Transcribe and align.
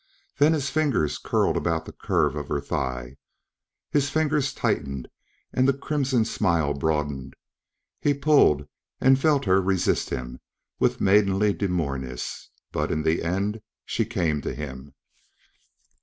Then 0.39 0.53
his 0.53 0.71
fingers 0.71 1.19
curled 1.19 1.55
about 1.55 1.85
the 1.85 1.91
curve 1.93 2.35
of 2.35 2.47
her 2.47 2.59
thigh. 2.59 3.17
His 3.91 4.09
fingers 4.09 4.51
tightened 4.51 5.07
and 5.53 5.67
the 5.67 5.77
crimson 5.77 6.25
smile 6.25 6.73
broadened; 6.73 7.35
he 7.99 8.15
pulled 8.15 8.65
and 8.99 9.19
felt 9.21 9.45
her 9.45 9.61
resist 9.61 10.09
him 10.09 10.39
with 10.79 11.01
maidenly 11.01 11.53
demureness, 11.53 12.49
but 12.71 12.89
in 12.91 13.03
the 13.03 13.21
end 13.21 13.61
she 13.85 14.03
came 14.03 14.41
to 14.41 14.55
him. 14.55 14.95